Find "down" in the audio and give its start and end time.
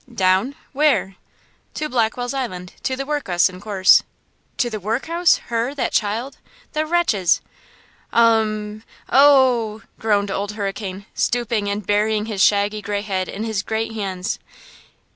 0.11-0.55